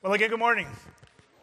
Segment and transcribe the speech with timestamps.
[0.00, 0.68] Well, again, good morning.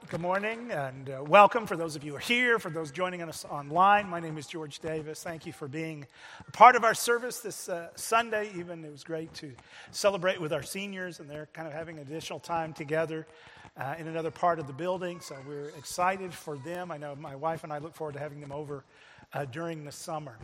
[0.07, 3.21] Good morning and uh, welcome for those of you who are here, for those joining
[3.21, 4.07] us online.
[4.07, 5.21] My name is George Davis.
[5.21, 6.07] Thank you for being
[6.53, 8.49] part of our service this uh, Sunday.
[8.55, 9.51] Even it was great to
[9.91, 13.27] celebrate with our seniors, and they're kind of having additional time together
[13.75, 15.19] uh, in another part of the building.
[15.19, 16.91] So we're excited for them.
[16.91, 18.85] I know my wife and I look forward to having them over
[19.33, 20.37] uh, during the summer.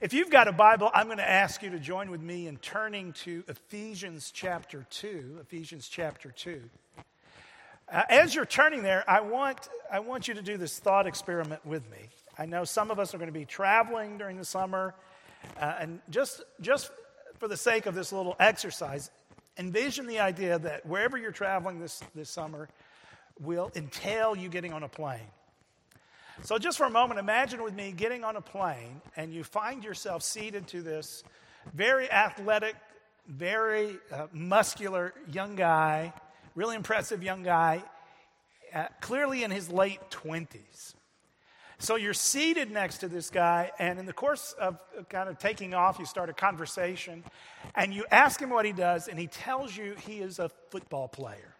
[0.00, 2.58] If you've got a Bible, I'm going to ask you to join with me in
[2.58, 5.38] turning to Ephesians chapter 2.
[5.40, 6.60] Ephesians chapter 2.
[7.90, 11.64] Uh, as you're turning there, I want, I want you to do this thought experiment
[11.64, 11.98] with me.
[12.36, 14.94] I know some of us are going to be traveling during the summer,
[15.58, 16.90] uh, and just, just
[17.38, 19.10] for the sake of this little exercise,
[19.56, 22.68] envision the idea that wherever you're traveling this, this summer
[23.40, 25.20] will entail you getting on a plane.
[26.42, 29.82] So, just for a moment, imagine with me getting on a plane and you find
[29.82, 31.24] yourself seated to this
[31.72, 32.76] very athletic,
[33.26, 36.12] very uh, muscular young guy
[36.58, 37.80] really impressive young guy,
[38.74, 40.94] uh, clearly in his late 20s.
[41.78, 45.72] So you're seated next to this guy, and in the course of kind of taking
[45.72, 47.22] off, you start a conversation,
[47.76, 51.06] and you ask him what he does, and he tells you he is a football
[51.06, 51.54] player.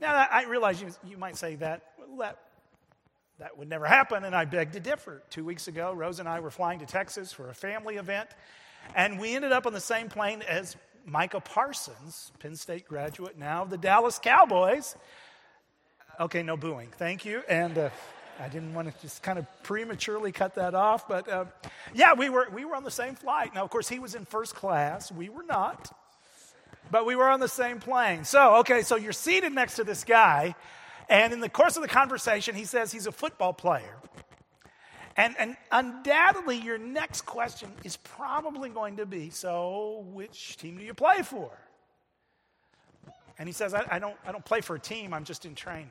[0.00, 1.82] Now, I realize you, you might say that,
[2.18, 2.38] that
[3.38, 5.22] that would never happen, and I beg to differ.
[5.30, 8.30] Two weeks ago, Rose and I were flying to Texas for a family event,
[8.96, 13.64] and we ended up on the same plane as Micah Parsons, Penn State graduate, now
[13.64, 14.96] the Dallas Cowboys.
[16.18, 16.88] Okay, no booing.
[16.98, 17.42] Thank you.
[17.48, 17.90] And uh,
[18.38, 21.44] I didn't want to just kind of prematurely cut that off, but uh,
[21.94, 23.54] yeah, we were, we were on the same flight.
[23.54, 25.12] Now, of course, he was in first class.
[25.12, 25.94] We were not,
[26.90, 28.24] but we were on the same plane.
[28.24, 30.54] So, okay, so you're seated next to this guy,
[31.08, 33.96] and in the course of the conversation, he says he's a football player.
[35.16, 40.84] And, and undoubtedly, your next question is probably going to be so, which team do
[40.84, 41.50] you play for?
[43.38, 45.54] And he says, I, I, don't, I don't play for a team, I'm just in
[45.54, 45.88] training.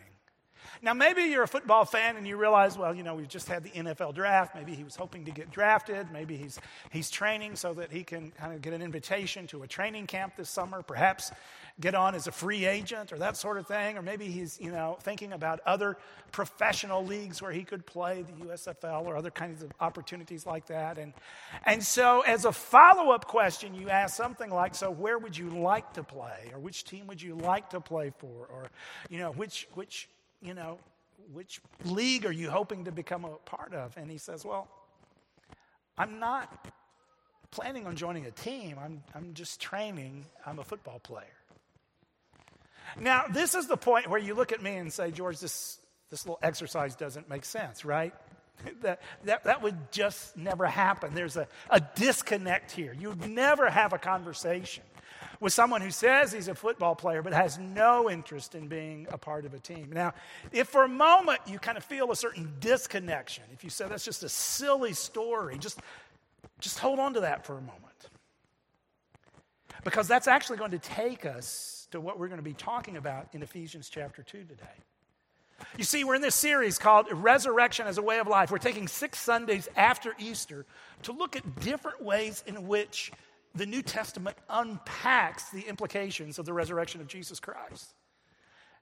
[0.82, 3.64] Now, maybe you're a football fan and you realize, well, you know, we've just had
[3.64, 4.56] the NFL draft.
[4.56, 6.12] Maybe he was hoping to get drafted.
[6.12, 6.60] Maybe he's,
[6.92, 10.36] he's training so that he can kind of get an invitation to a training camp
[10.36, 10.82] this summer.
[10.82, 11.32] Perhaps
[11.80, 13.98] get on as a free agent or that sort of thing.
[13.98, 15.98] Or maybe he's, you know, thinking about other
[16.32, 20.98] professional leagues where he could play, the USFL or other kinds of opportunities like that.
[20.98, 21.14] And,
[21.66, 25.50] and so, as a follow up question, you ask something like, So, where would you
[25.50, 26.52] like to play?
[26.54, 28.48] Or which team would you like to play for?
[28.48, 28.70] Or,
[29.10, 30.10] you know, which, which,
[30.42, 30.78] you know,
[31.32, 33.96] which league are you hoping to become a part of?
[33.98, 34.68] And he says, Well,
[35.98, 36.68] I'm not
[37.52, 38.78] planning on joining a team.
[38.82, 40.26] I'm, I'm just training.
[40.46, 41.26] I'm a football player.
[43.00, 45.80] Now, this is the point where you look at me and say, George, this,
[46.10, 48.14] this little exercise doesn't make sense, right?
[48.82, 51.14] that, that, that would just never happen.
[51.14, 52.96] There's a, a disconnect here.
[52.98, 54.84] You'd never have a conversation
[55.40, 59.18] with someone who says he's a football player but has no interest in being a
[59.18, 59.92] part of a team.
[59.92, 60.14] Now,
[60.52, 64.06] if for a moment you kind of feel a certain disconnection, if you say that's
[64.06, 65.80] just a silly story, just,
[66.60, 67.86] just hold on to that for a moment.
[69.84, 73.28] Because that's actually going to take us to what we're going to be talking about
[73.34, 74.66] in Ephesians chapter 2 today.
[75.78, 78.52] You see, we're in this series called Resurrection as a Way of Life.
[78.52, 80.66] We're taking six Sundays after Easter
[81.04, 83.12] to look at different ways in which
[83.56, 87.94] the New Testament unpacks the implications of the resurrection of Jesus Christ.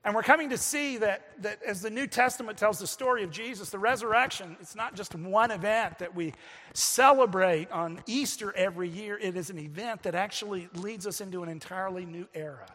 [0.03, 3.31] And we're coming to see that, that as the New Testament tells the story of
[3.31, 6.33] Jesus, the resurrection, it's not just one event that we
[6.73, 9.17] celebrate on Easter every year.
[9.17, 12.67] It is an event that actually leads us into an entirely new era.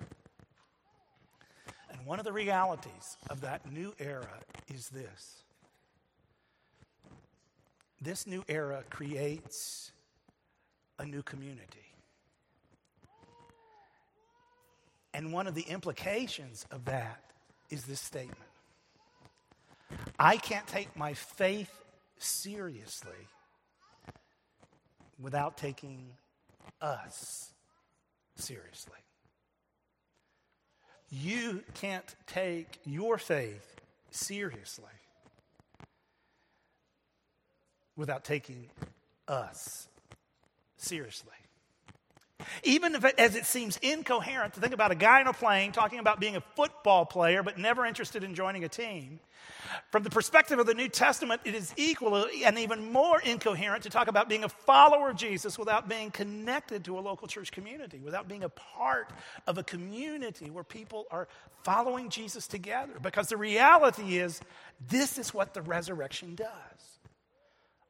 [1.91, 4.29] And one of the realities of that new era
[4.69, 5.43] is this
[8.03, 9.93] this new era creates
[10.99, 11.93] a new community.
[15.15, 17.23] And one of the implications of that
[17.71, 18.39] is this statement
[20.19, 21.71] I can't take my faith
[22.19, 23.29] seriously
[25.21, 26.13] without taking
[26.81, 27.53] us
[28.37, 28.99] seriously.
[31.11, 33.77] You can't take your faith
[34.11, 34.85] seriously
[37.97, 38.71] without taking
[39.29, 39.89] us
[40.83, 41.33] seriously.
[42.65, 45.73] Even if it, as it seems incoherent to think about a guy in a plane
[45.73, 49.21] talking about being a football player but never interested in joining a team,
[49.91, 53.91] from the perspective of the New Testament, it is equally and even more incoherent to
[53.91, 57.99] talk about being a follower of Jesus without being connected to a local church community,
[57.99, 59.11] without being a part
[59.47, 61.29] of a community where people are
[61.63, 62.95] following Jesus together.
[63.01, 64.41] Because the reality is,
[64.89, 66.92] this is what the resurrection does.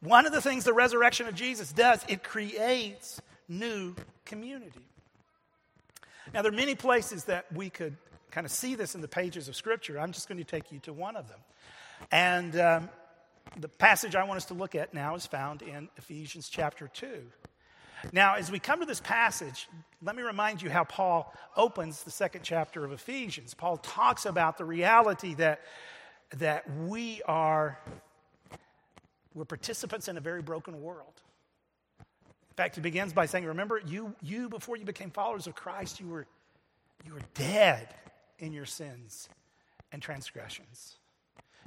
[0.03, 3.95] One of the things the resurrection of Jesus does, it creates new
[4.25, 4.89] community.
[6.35, 7.97] Now, there are many places that we could
[8.33, 10.01] kind of see this in the pages of Scripture.
[10.01, 11.39] I'm just going to take you to one of them.
[12.11, 12.89] And um,
[13.57, 17.23] the passage I want us to look at now is found in Ephesians chapter 2.
[18.13, 19.69] Now, as we come to this passage,
[20.03, 23.55] let me remind you how Paul opens the second chapter of Ephesians.
[23.55, 25.61] Paul talks about the reality that,
[26.39, 27.79] that we are
[29.35, 31.21] we're participants in a very broken world.
[31.99, 36.01] In fact, he begins by saying, Remember, you, you before you became followers of Christ,
[36.01, 36.27] you were,
[37.05, 37.95] you were dead
[38.39, 39.29] in your sins
[39.91, 40.97] and transgressions.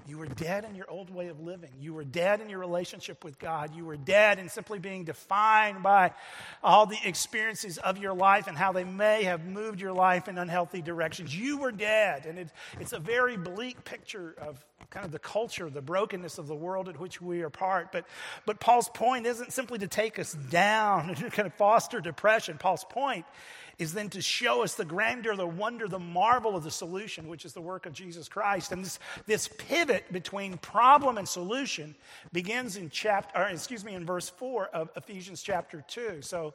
[0.07, 1.71] You were dead in your old way of living.
[1.79, 3.75] You were dead in your relationship with God.
[3.75, 6.11] You were dead in simply being defined by
[6.63, 10.37] all the experiences of your life and how they may have moved your life in
[10.37, 11.35] unhealthy directions.
[11.35, 12.27] You were dead.
[12.27, 12.49] And it,
[12.79, 16.87] it's a very bleak picture of kind of the culture, the brokenness of the world
[16.87, 17.91] in which we are part.
[17.91, 18.05] But,
[18.45, 22.57] but Paul's point isn't simply to take us down and to kind of foster depression.
[22.59, 23.25] Paul's point
[23.77, 27.45] is then to show us the grandeur, the wonder, the marvel of the solution, which
[27.45, 28.71] is the work of Jesus Christ.
[28.71, 31.95] And this, this pivot between problem and solution
[32.31, 36.21] begins in chapter, or excuse me, in verse 4 of Ephesians chapter 2.
[36.21, 36.53] So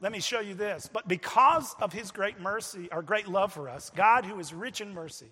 [0.00, 0.88] let me show you this.
[0.92, 4.80] But because of his great mercy, or great love for us, God, who is rich
[4.80, 5.28] in mercy,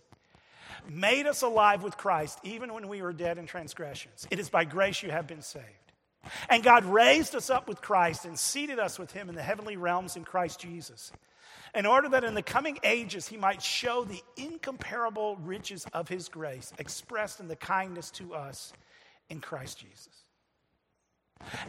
[0.88, 4.26] made us alive with Christ even when we were dead in transgressions.
[4.31, 5.83] It is by grace you have been saved.
[6.49, 9.76] And God raised us up with Christ and seated us with him in the heavenly
[9.76, 11.12] realms in Christ Jesus,
[11.75, 16.29] in order that in the coming ages he might show the incomparable riches of his
[16.29, 18.73] grace expressed in the kindness to us
[19.29, 20.25] in Christ Jesus.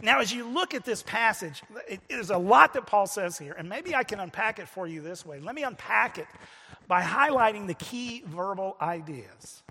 [0.02, 1.62] Now, as you look at this passage,
[2.08, 5.02] there's a lot that Paul says here, and maybe I can unpack it for you
[5.02, 5.40] this way.
[5.40, 6.26] Let me unpack it
[6.88, 9.62] by highlighting the key verbal ideas.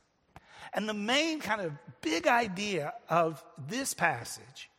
[0.73, 1.71] And the main kind of
[2.01, 4.69] big idea of this passage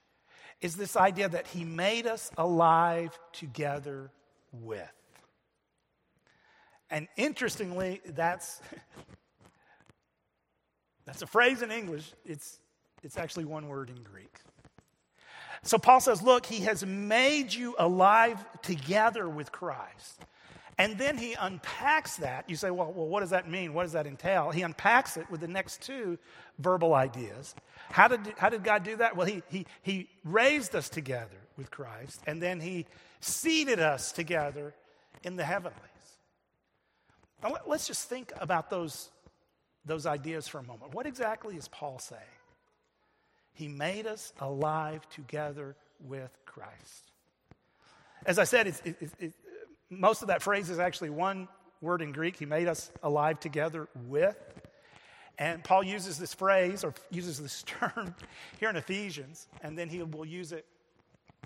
[0.60, 4.10] is this idea that he made us alive together
[4.52, 4.92] with.
[6.90, 8.60] And interestingly, that's,
[11.04, 12.12] that's a phrase in English.
[12.24, 12.60] It's,
[13.02, 14.40] it's actually one word in Greek.
[15.62, 20.24] So Paul says, Look, he has made you alive together with Christ.
[20.78, 22.48] And then he unpacks that.
[22.48, 23.72] You say, well, well, what does that mean?
[23.72, 24.50] What does that entail?
[24.50, 26.18] He unpacks it with the next two
[26.58, 27.54] verbal ideas.
[27.90, 29.16] How did, how did God do that?
[29.16, 32.86] Well, he, he, he raised us together with Christ, and then he
[33.20, 34.74] seated us together
[35.22, 35.80] in the heavenlies.
[37.42, 39.10] Now, let, let's just think about those,
[39.84, 40.94] those ideas for a moment.
[40.94, 42.20] What exactly is Paul saying?
[43.52, 47.10] He made us alive together with Christ.
[48.26, 49.32] As I said, it's, it, it,
[49.88, 51.48] most of that phrase is actually one
[51.80, 52.36] word in Greek.
[52.36, 54.36] He made us alive together with.
[55.38, 58.14] And Paul uses this phrase or uses this term
[58.58, 60.64] here in Ephesians, and then he will use it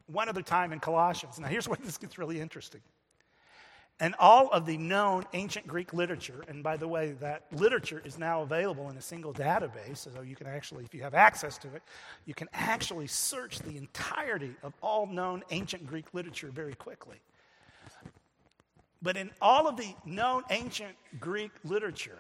[0.06, 1.38] one other time in Colossians.
[1.38, 2.80] Now, here's where this gets really interesting.
[4.02, 8.18] And all of the known ancient Greek literature, and by the way, that literature is
[8.18, 11.68] now available in a single database, so you can actually, if you have access to
[11.74, 11.82] it,
[12.24, 17.18] you can actually search the entirety of all known ancient Greek literature very quickly.
[19.02, 22.18] But in all of the known ancient Greek literature,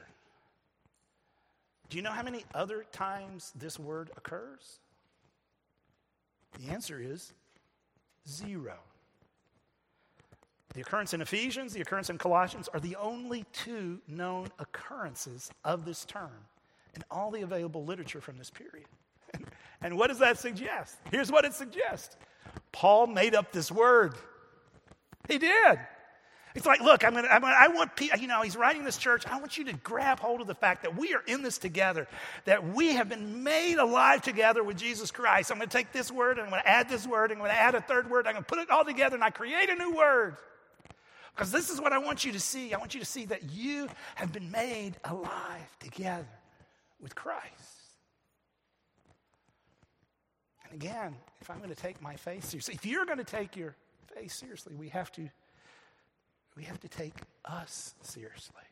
[1.90, 4.78] do you know how many other times this word occurs?
[6.58, 7.32] The answer is
[8.28, 8.78] zero.
[10.74, 15.84] The occurrence in Ephesians, the occurrence in Colossians are the only two known occurrences of
[15.84, 16.46] this term
[16.94, 18.86] in all the available literature from this period.
[19.82, 20.98] And, what does that suggest?
[21.10, 22.14] Here's what it suggests
[22.70, 24.14] Paul made up this word.
[25.26, 25.78] He did.
[26.54, 29.24] It's like, look, I'm gonna, I'm gonna, I want you know, he's writing this church.
[29.26, 32.08] I want you to grab hold of the fact that we are in this together,
[32.44, 35.52] that we have been made alive together with Jesus Christ.
[35.52, 37.46] I'm going to take this word and I'm going to add this word, and I'm
[37.46, 38.26] going to add a third word.
[38.26, 40.36] I'm going to put it all together and I create a new word.
[41.34, 42.74] Because this is what I want you to see.
[42.74, 46.26] I want you to see that you have been made alive together
[47.00, 47.46] with Christ.
[50.64, 53.56] And again, if I'm going to take my faith seriously, if you're going to take
[53.56, 53.76] your
[54.14, 55.30] faith seriously, we have to
[56.56, 57.14] we have to take
[57.44, 58.62] us seriously.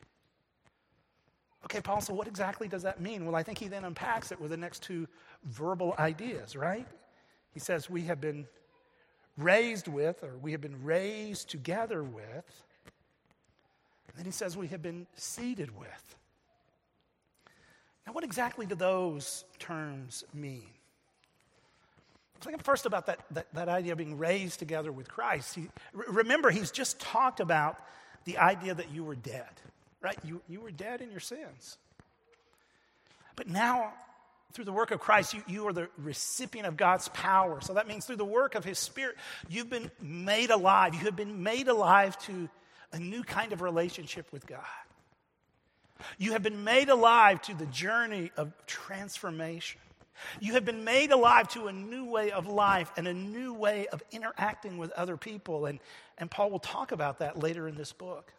[1.65, 3.25] Okay, Paul, so what exactly does that mean?
[3.25, 5.07] Well, I think he then unpacks it with the next two
[5.43, 6.87] verbal ideas, right?
[7.53, 8.47] He says, We have been
[9.37, 12.63] raised with, or we have been raised together with.
[14.07, 16.15] And then he says, We have been seated with.
[18.07, 20.69] Now, what exactly do those terms mean?
[22.41, 25.55] Think first about that, that, that, idea of being raised together with Christ.
[25.55, 27.77] He, remember, he's just talked about
[28.23, 29.49] the idea that you were dead,
[30.01, 30.17] right?
[30.23, 31.77] You, you were dead in your sins.
[33.35, 33.93] But now,
[34.53, 37.61] through the work of Christ, you, you are the recipient of God's power.
[37.61, 39.15] So that means through the work of His Spirit,
[39.49, 40.93] you've been made alive.
[40.93, 42.49] You have been made alive to
[42.91, 44.59] a new kind of relationship with God.
[46.17, 49.81] You have been made alive to the journey of transformation.
[50.39, 53.87] You have been made alive to a new way of life and a new way
[53.87, 55.65] of interacting with other people.
[55.65, 55.79] And,
[56.17, 58.33] and Paul will talk about that later in this book.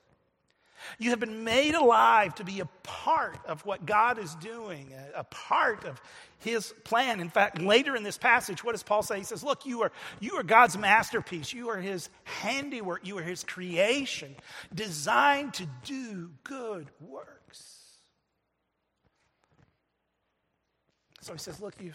[0.98, 5.20] You have been made alive to be a part of what God is doing, a,
[5.20, 6.00] a, part of
[6.38, 7.20] His plan.
[7.20, 9.18] In fact, later in this passage, what does Paul say?
[9.18, 11.52] He says, Look, you are, you are God's masterpiece.
[11.52, 13.06] You are His handiwork.
[13.06, 14.34] You are His creation,
[14.74, 17.79] designed to do good works.
[21.20, 21.92] So he says, Look, you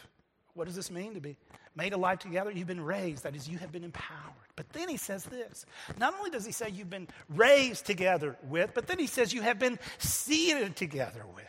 [0.56, 1.36] what does this mean to be
[1.76, 2.50] made alive together?
[2.50, 3.24] You've been raised.
[3.24, 4.34] That is, you have been empowered.
[4.56, 5.66] But then he says this.
[6.00, 9.42] Not only does he say you've been raised together with, but then he says you
[9.42, 11.46] have been seated together with.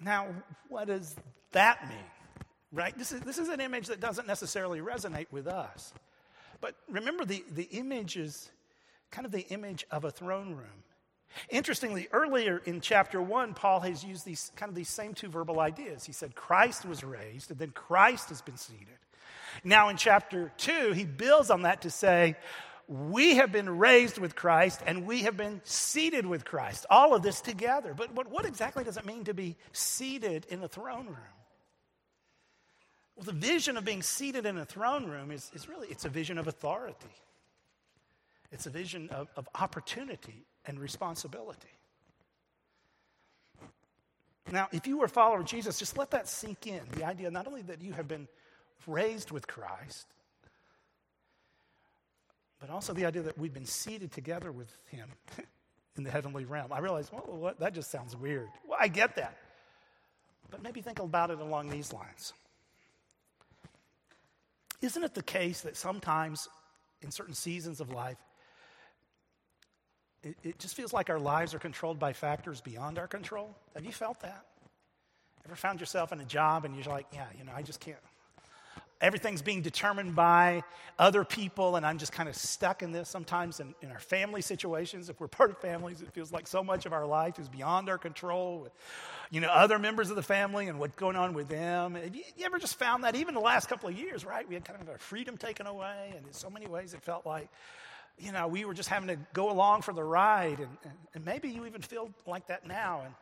[0.00, 0.28] Now,
[0.68, 1.14] what does
[1.52, 1.98] that mean?
[2.72, 2.96] Right?
[2.96, 5.92] This is, this is an image that doesn't necessarily resonate with us.
[6.62, 8.50] But remember, the, the image is
[9.10, 10.82] kind of the image of a throne room.
[11.50, 15.60] Interestingly, earlier in chapter 1, Paul has used these kind of these same two verbal
[15.60, 16.04] ideas.
[16.04, 18.98] He said Christ was raised, and then Christ has been seated.
[19.62, 22.36] Now, in chapter 2, he builds on that to say,
[22.86, 26.84] we have been raised with Christ and we have been seated with Christ.
[26.90, 27.94] All of this together.
[27.94, 31.34] But, but what exactly does it mean to be seated in a throne room?
[33.16, 36.08] Well, the vision of being seated in a throne room is, is really, it's a
[36.08, 37.14] vision of authority.
[38.50, 41.68] It's a vision of, of opportunity and responsibility.
[44.50, 46.82] Now, if you were a follower of Jesus, just let that sink in.
[46.92, 48.28] The idea not only that you have been
[48.86, 50.06] raised with Christ,
[52.60, 55.08] but also the idea that we've been seated together with Him
[55.96, 56.72] in the heavenly realm.
[56.72, 58.48] I realize, well, what, that just sounds weird.
[58.68, 59.36] Well, I get that.
[60.50, 62.32] But maybe think about it along these lines.
[64.82, 66.48] Isn't it the case that sometimes
[67.00, 68.18] in certain seasons of life,
[70.24, 73.54] it, it just feels like our lives are controlled by factors beyond our control.
[73.74, 74.44] Have you felt that?
[75.46, 77.98] Ever found yourself in a job and you're like, yeah, you know, I just can't.
[79.00, 80.62] Everything's being determined by
[80.98, 83.10] other people, and I'm just kind of stuck in this.
[83.10, 86.64] Sometimes in, in our family situations, if we're part of families, it feels like so
[86.64, 88.72] much of our life is beyond our control with,
[89.30, 91.96] you know, other members of the family and what's going on with them.
[91.96, 94.48] Have you, you ever just found that even the last couple of years, right?
[94.48, 97.26] We had kind of our freedom taken away, and in so many ways it felt
[97.26, 97.50] like
[98.18, 100.58] you know, we were just having to go along for the ride.
[100.60, 103.02] And, and, and, maybe you even feel like that now.
[103.04, 103.14] And,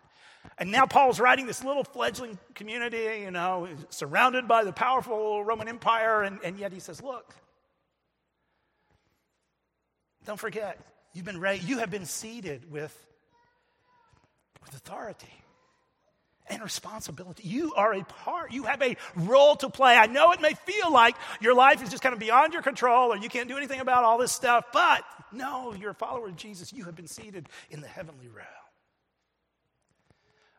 [0.58, 5.68] and now Paul's writing this little fledgling community, you know, surrounded by the powerful Roman
[5.68, 6.22] Empire.
[6.22, 7.34] And, and yet he says, look,
[10.24, 10.78] don't forget,
[11.14, 12.96] you've been raised, you have been seated with,
[14.62, 15.41] with authority
[16.52, 17.48] and responsibility.
[17.48, 19.96] You are a part, you have a role to play.
[19.96, 23.12] I know it may feel like your life is just kind of beyond your control
[23.12, 26.36] or you can't do anything about all this stuff, but no, you're a follower of
[26.36, 26.72] Jesus.
[26.72, 28.61] You have been seated in the heavenly realm.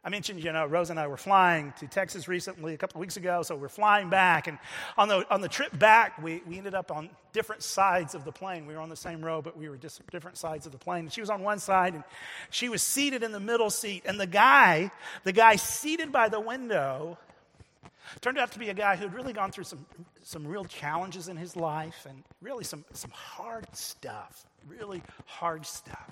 [0.05, 2.99] I mentioned, you know, Rose and I were flying to Texas recently, a couple of
[2.99, 4.47] weeks ago, so we're flying back.
[4.47, 4.59] And
[4.97, 8.31] on the, on the trip back, we, we ended up on different sides of the
[8.31, 8.65] plane.
[8.65, 11.05] We were on the same row, but we were just different sides of the plane.
[11.05, 12.03] And She was on one side, and
[12.49, 14.03] she was seated in the middle seat.
[14.05, 14.91] And the guy,
[15.23, 17.17] the guy seated by the window,
[18.19, 19.85] turned out to be a guy who had really gone through some,
[20.21, 26.11] some real challenges in his life and really some, some hard stuff, really hard stuff.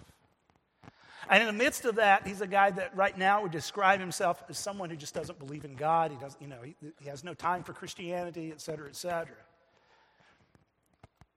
[1.29, 4.43] And in the midst of that, he's a guy that right now would describe himself
[4.49, 6.11] as someone who just doesn't believe in God.
[6.11, 9.35] He doesn't, you know, he, he has no time for Christianity, et cetera, et cetera.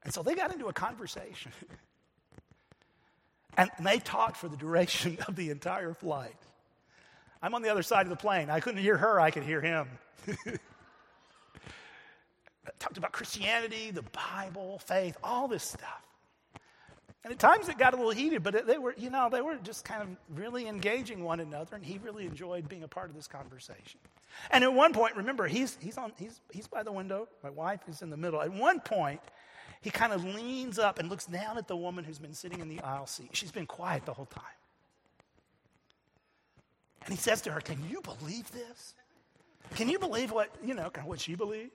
[0.03, 1.53] And so they got into a conversation.
[3.57, 6.37] and they talked for the duration of the entire flight.
[7.43, 8.49] I'm on the other side of the plane.
[8.49, 9.89] I couldn't hear her, I could hear him.
[12.79, 16.03] talked about Christianity, the Bible, faith, all this stuff.
[17.25, 19.57] And at times it got a little heated, but they were, you know, they were
[19.57, 23.17] just kind of really engaging one another, and he really enjoyed being a part of
[23.17, 23.99] this conversation.
[24.51, 27.81] And at one point, remember, he's, he's, on, he's, he's by the window, my wife
[27.89, 28.43] is in the middle.
[28.43, 29.21] At one point,
[29.81, 32.69] he kind of leans up and looks down at the woman who's been sitting in
[32.69, 33.31] the aisle seat.
[33.33, 34.45] She's been quiet the whole time.
[37.07, 38.95] And he says to her, Can you believe this?
[39.77, 41.71] Can you believe what, you know, what she believes?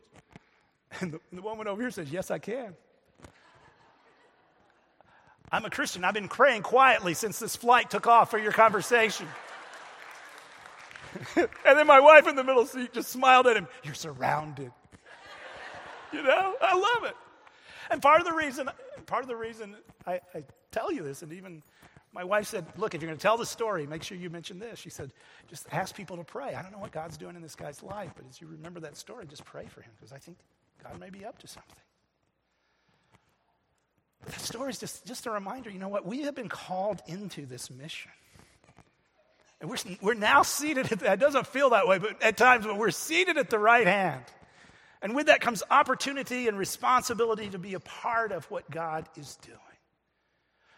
[1.02, 2.76] And the, the woman over here says, Yes, I can.
[5.52, 6.04] I'm a Christian.
[6.04, 9.28] I've been praying quietly since this flight took off for your conversation.
[11.36, 13.68] and then my wife in the middle seat just smiled at him.
[13.84, 14.72] You're surrounded.
[16.14, 17.16] you know, I love it.
[17.90, 18.70] And part of the reason,
[19.08, 19.76] part of the reason
[20.06, 21.64] I, I tell you this, and even
[22.14, 24.60] my wife said, Look, if you're going to tell the story, make sure you mention
[24.60, 24.78] this.
[24.80, 25.12] She said,
[25.48, 26.54] Just ask people to pray.
[26.54, 28.98] I don't know what God's doing in this guy's life, but as you remember that
[28.98, 30.38] story, just pray for him because I think
[30.84, 31.76] God may be up to something.
[34.26, 36.06] That story is just, just a reminder you know what?
[36.06, 38.12] We have been called into this mission.
[39.62, 42.78] And we're, we're now seated at, that doesn't feel that way, but at times, but
[42.78, 44.24] we're seated at the right hand.
[45.02, 49.38] And with that comes opportunity and responsibility to be a part of what God is
[49.38, 49.58] doing.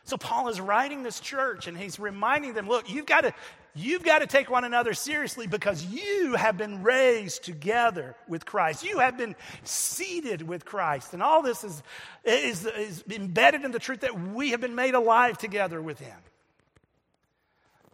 [0.03, 3.33] So Paul is writing this church and he's reminding them, look, you've got to
[3.75, 8.83] you've got to take one another seriously because you have been raised together with Christ.
[8.83, 11.13] You have been seated with Christ.
[11.13, 11.83] And all this is,
[12.23, 16.17] is, is embedded in the truth that we have been made alive together with him.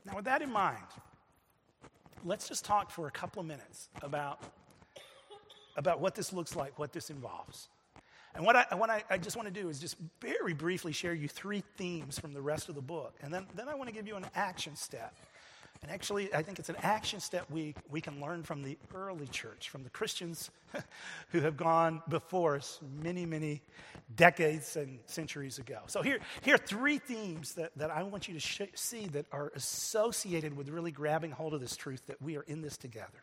[0.05, 0.77] Now, with that in mind,
[2.23, 4.41] let's just talk for a couple of minutes about,
[5.75, 7.67] about what this looks like, what this involves.
[8.37, 11.13] And what, I, what I, I, just want to do is just very briefly share
[11.13, 13.15] you three themes from the rest of the book.
[13.23, 15.15] And then, then I want to give you an action step.
[15.83, 19.27] And actually, I think it's an action step we, we can learn from the early
[19.27, 20.49] church, from the Christians
[21.29, 23.61] who have gone before us many, many
[24.15, 25.79] decades and centuries ago.
[25.87, 29.25] So, here, here are three themes that, that I want you to sh- see that
[29.31, 33.21] are associated with really grabbing hold of this truth that we are in this together.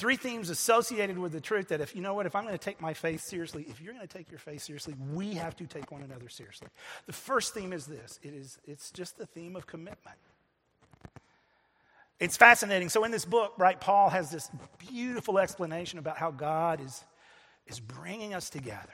[0.00, 2.64] Three themes associated with the truth that if you know what, if I'm going to
[2.64, 5.66] take my faith seriously, if you're going to take your faith seriously, we have to
[5.66, 6.68] take one another seriously.
[7.04, 10.16] The first theme is this it is, it's just the theme of commitment.
[12.20, 12.90] It's fascinating.
[12.90, 17.02] So, in this book, right, Paul has this beautiful explanation about how God is,
[17.66, 18.92] is bringing us together.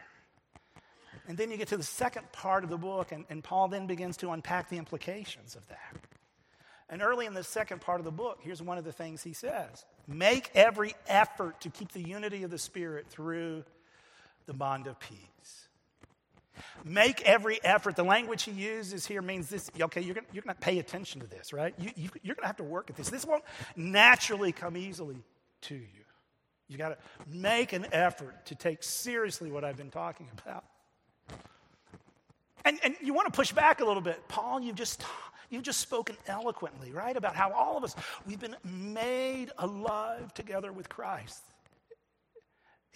[1.28, 3.88] And then you get to the second part of the book, and, and Paul then
[3.88, 5.96] begins to unpack the implications of that.
[6.88, 9.32] And early in the second part of the book, here's one of the things he
[9.32, 13.64] says Make every effort to keep the unity of the Spirit through
[14.46, 15.65] the bond of peace.
[16.84, 17.96] Make every effort.
[17.96, 21.26] The language he uses here means this okay, you're going you're to pay attention to
[21.26, 21.74] this, right?
[21.78, 23.08] You, you, you're going to have to work at this.
[23.08, 23.44] This won't
[23.76, 25.22] naturally come easily
[25.62, 26.04] to you.
[26.68, 26.98] You got to
[27.28, 30.64] make an effort to take seriously what I've been talking about.
[32.64, 34.20] And, and you want to push back a little bit.
[34.26, 35.04] Paul, you've just
[35.50, 37.94] You've just spoken eloquently, right, about how all of us,
[38.26, 41.42] we've been made alive together with Christ.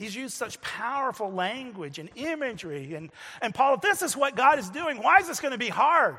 [0.00, 2.94] He's used such powerful language and imagery.
[2.94, 3.10] And,
[3.42, 5.68] and Paul, if this is what God is doing, why is this going to be
[5.68, 6.16] hard?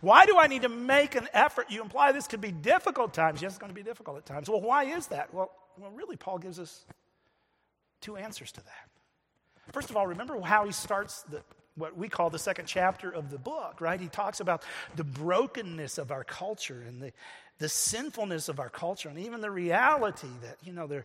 [0.00, 1.66] Why do I need to make an effort?
[1.68, 3.42] You imply this could be difficult times.
[3.42, 4.48] Yes, it's going to be difficult at times.
[4.48, 5.34] Well, why is that?
[5.34, 6.86] Well, well, really, Paul gives us
[8.00, 8.88] two answers to that.
[9.74, 11.42] First of all, remember how he starts the,
[11.74, 14.00] what we call the second chapter of the book, right?
[14.00, 14.62] He talks about
[14.94, 17.12] the brokenness of our culture and the,
[17.58, 21.04] the sinfulness of our culture and even the reality that, you know, there,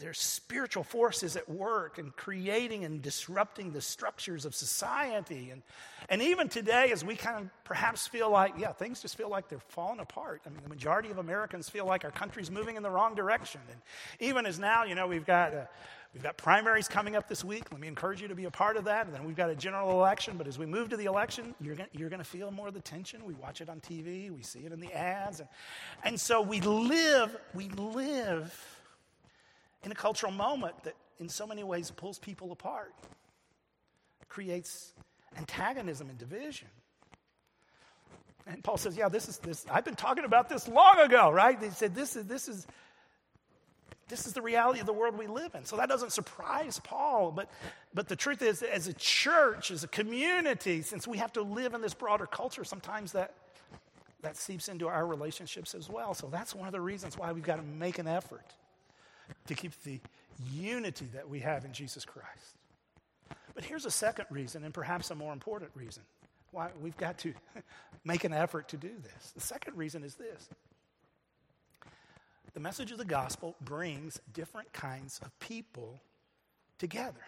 [0.00, 5.50] there's spiritual forces at work and creating and disrupting the structures of society.
[5.50, 5.62] And,
[6.08, 9.48] and even today, as we kind of perhaps feel like, yeah, things just feel like
[9.48, 10.42] they're falling apart.
[10.46, 13.60] I mean, the majority of Americans feel like our country's moving in the wrong direction.
[13.70, 13.80] And
[14.18, 15.54] even as now, you know, we've got.
[15.54, 15.64] Uh,
[16.12, 17.70] We've got primaries coming up this week.
[17.70, 19.06] Let me encourage you to be a part of that.
[19.06, 20.36] And then we've got a general election.
[20.36, 22.80] But as we move to the election, you're going you're to feel more of the
[22.80, 23.24] tension.
[23.24, 25.38] We watch it on TV, we see it in the ads.
[25.38, 25.48] And,
[26.02, 28.79] and so we live, we live
[29.84, 32.94] in a cultural moment that in so many ways pulls people apart,
[34.28, 34.92] creates
[35.36, 36.68] antagonism and division.
[38.46, 39.64] And Paul says, Yeah, this is this.
[39.70, 41.62] I've been talking about this long ago, right?
[41.62, 42.66] He said, This is this is
[44.08, 45.64] this is the reality of the world we live in.
[45.64, 47.30] So that doesn't surprise Paul.
[47.30, 47.48] But,
[47.94, 51.74] but the truth is, as a church, as a community, since we have to live
[51.74, 53.34] in this broader culture, sometimes that,
[54.22, 56.12] that seeps into our relationships as well.
[56.14, 58.52] So that's one of the reasons why we've got to make an effort
[59.46, 60.00] to keep the
[60.52, 62.56] unity that we have in Jesus Christ.
[63.54, 66.02] But here's a second reason, and perhaps a more important reason
[66.52, 67.32] why we've got to
[68.04, 69.32] make an effort to do this.
[69.32, 70.48] The second reason is this
[72.52, 76.00] the message of the gospel brings different kinds of people
[76.78, 77.20] together.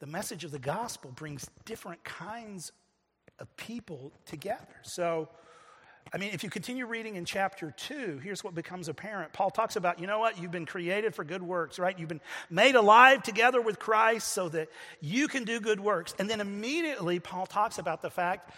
[0.00, 2.72] The message of the gospel brings different kinds
[3.38, 4.76] of people together.
[4.82, 5.28] So,
[6.12, 9.32] I mean, if you continue reading in chapter 2, here's what becomes apparent.
[9.32, 10.40] Paul talks about, you know what?
[10.40, 11.98] You've been created for good works, right?
[11.98, 14.68] You've been made alive together with Christ so that
[15.00, 16.14] you can do good works.
[16.18, 18.54] And then immediately, Paul talks about the fact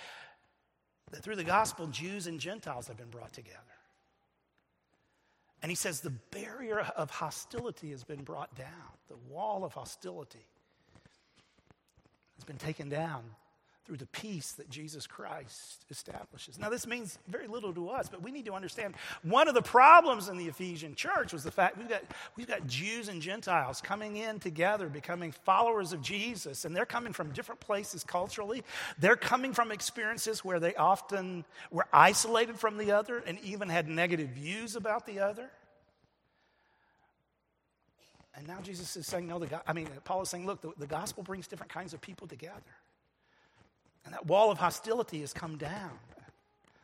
[1.11, 3.59] that through the gospel, Jews and Gentiles have been brought together.
[5.63, 8.67] And he says the barrier of hostility has been brought down.
[9.09, 10.47] The wall of hostility
[12.37, 13.25] has been taken down
[13.85, 16.59] through the peace that Jesus Christ establishes.
[16.59, 19.63] Now, this means very little to us, but we need to understand one of the
[19.63, 22.03] problems in the Ephesian church was the fact we've got,
[22.37, 27.13] we've got Jews and Gentiles coming in together, becoming followers of Jesus, and they're coming
[27.13, 28.63] from different places culturally.
[28.99, 33.89] They're coming from experiences where they often were isolated from the other and even had
[33.89, 35.51] negative views about the other.
[38.37, 40.87] And now Jesus is saying, no, the, I mean, Paul is saying, look, the, the
[40.87, 42.63] gospel brings different kinds of people together.
[44.05, 45.99] And that wall of hostility has come down.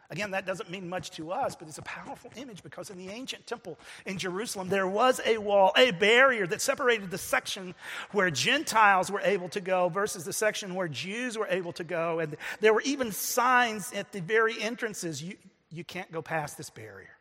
[0.08, 3.08] Again, that doesn't mean much to us, but it's a powerful image because in the
[3.08, 7.74] ancient temple in Jerusalem, there was a wall, a barrier that separated the section
[8.12, 12.20] where Gentiles were able to go versus the section where Jews were able to go.
[12.20, 15.36] And there were even signs at the very entrances you,
[15.70, 17.16] you can't go past this barrier.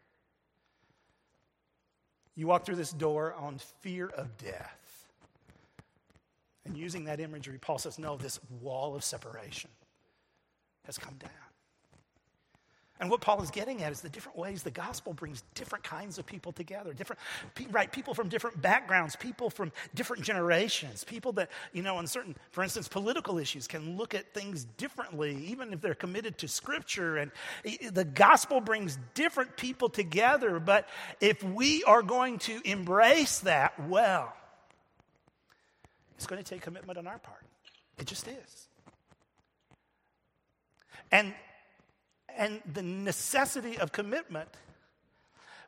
[2.35, 5.07] You walk through this door on fear of death.
[6.65, 9.71] And using that imagery, Paul says, No, this wall of separation
[10.85, 11.31] has come down.
[12.97, 16.17] And what Paul is getting at is the different ways the gospel brings different kinds
[16.17, 16.93] of people together.
[16.93, 17.19] Different,
[17.69, 17.91] right?
[17.91, 22.63] People from different backgrounds, people from different generations, people that, you know, on certain, for
[22.63, 27.17] instance, political issues can look at things differently, even if they're committed to scripture.
[27.17, 27.31] And
[27.91, 30.61] the gospel brings different people together.
[30.61, 30.87] But
[31.19, 34.33] if we are going to embrace that well,
[36.15, 37.43] it's going to take commitment on our part.
[37.97, 38.69] It just is.
[41.11, 41.33] And
[42.37, 44.49] and the necessity of commitment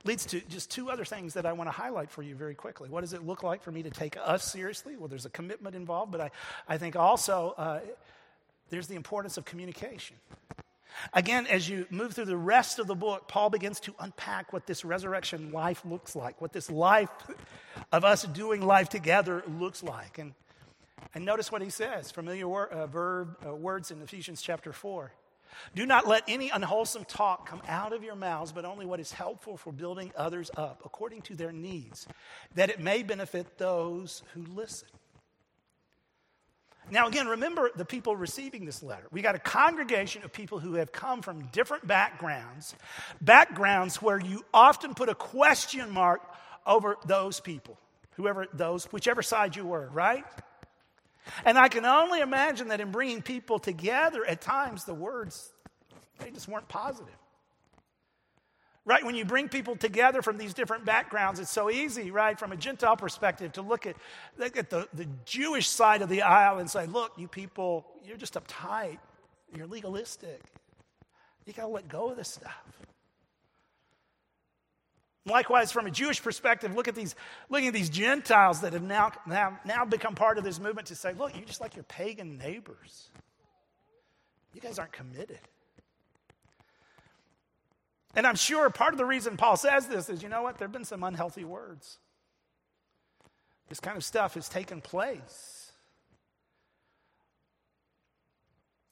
[0.04, 2.90] leads to just two other things that I want to highlight for you very quickly.
[2.90, 4.96] What does it look like for me to take us seriously?
[4.96, 6.32] Well, there's a commitment involved, but I,
[6.68, 7.80] I think also uh,
[8.70, 10.16] there's the importance of communication.
[11.14, 14.66] Again, as you move through the rest of the book, Paul begins to unpack what
[14.66, 17.10] this resurrection life looks like, what this life
[17.92, 20.18] of us doing life together looks like.
[20.18, 20.34] And,
[21.14, 25.12] and notice what he says familiar wor- uh, verb, uh, words in Ephesians chapter 4.
[25.76, 29.12] Do not let any unwholesome talk come out of your mouths, but only what is
[29.12, 32.08] helpful for building others up according to their needs,
[32.56, 34.88] that it may benefit those who listen.
[36.90, 39.08] Now, again, remember the people receiving this letter.
[39.12, 42.76] We got a congregation of people who have come from different backgrounds,
[43.20, 46.22] backgrounds where you often put a question mark
[46.66, 47.78] over those people,
[48.12, 50.24] whoever those, whichever side you were, right?
[51.46, 55.52] And I can only imagine that in bringing people together, at times the words,
[56.20, 57.16] they just weren't positive.
[58.86, 59.04] Right?
[59.04, 62.56] When you bring people together from these different backgrounds, it's so easy, right, from a
[62.56, 63.98] Gentile perspective, to look at,
[64.38, 68.16] look at the, the Jewish side of the aisle and say, look, you people, you're
[68.16, 69.00] just uptight.
[69.56, 70.42] You're legalistic.
[71.46, 72.66] You got to let go of this stuff.
[75.28, 77.14] Likewise, from a Jewish perspective, look at these,
[77.50, 80.96] looking at these Gentiles that have now, now, now become part of this movement to
[80.96, 83.10] say, look, you're just like your pagan neighbors.
[84.54, 85.40] You guys aren't committed.
[88.16, 90.58] And I'm sure part of the reason Paul says this is you know what?
[90.58, 92.00] There have been some unhealthy words.
[93.68, 95.72] This kind of stuff has taken place.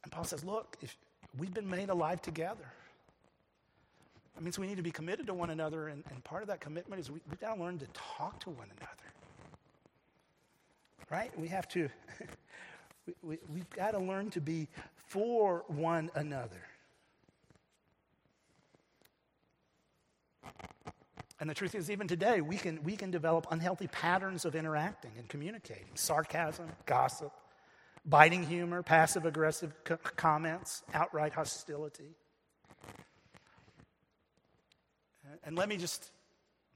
[0.03, 0.95] And Paul says, look, if
[1.37, 2.71] we've been made alive together.
[4.35, 6.59] That means we need to be committed to one another, and, and part of that
[6.59, 8.91] commitment is we, we've got to learn to talk to one another.
[11.09, 11.37] Right?
[11.39, 11.89] We have to,
[13.07, 14.67] we, we, we've got to learn to be
[15.07, 16.61] for one another.
[21.39, 25.11] And the truth is, even today, we can, we can develop unhealthy patterns of interacting
[25.17, 27.31] and communicating sarcasm, gossip,
[28.05, 32.15] biting humor, passive aggressive c- comments, outright hostility.
[35.43, 36.11] And let me just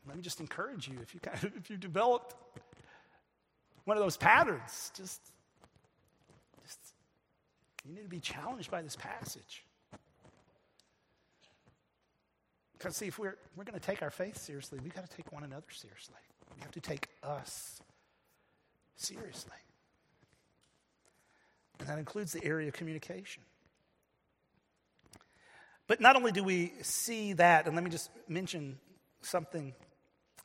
[0.08, 2.36] let me just encourage you if you kind of, if you developed
[3.86, 5.22] one of those patterns, just
[6.63, 6.80] just
[7.88, 9.63] you need to be challenged by this passage.
[12.78, 15.32] Because see, if we're we're going to take our faith seriously, we've got to take
[15.32, 16.15] one another seriously.
[16.56, 17.82] We have to take us
[18.95, 19.58] seriously.
[21.80, 23.43] And that includes the area of communication.
[25.89, 28.78] But not only do we see that, and let me just mention
[29.21, 29.73] something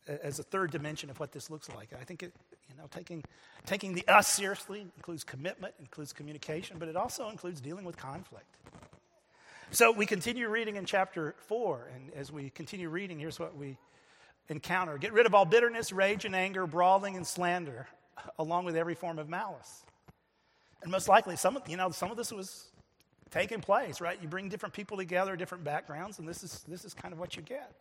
[0.09, 1.90] as a third dimension of what this looks like.
[1.92, 2.33] I think it,
[2.66, 3.22] you know, taking,
[3.66, 8.46] taking the us seriously includes commitment, includes communication, but it also includes dealing with conflict.
[9.70, 13.76] So we continue reading in chapter 4, and as we continue reading, here's what we
[14.48, 17.87] encounter Get rid of all bitterness, rage, and anger, brawling, and slander,
[18.38, 19.85] along with every form of malice.
[20.83, 22.70] And most likely, some of, you know, some of this was
[23.35, 24.16] taking place, right?
[24.23, 27.37] You bring different people together, different backgrounds, and this is, this is kind of what
[27.37, 27.75] you get.